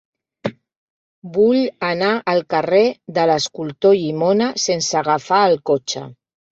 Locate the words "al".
2.35-2.43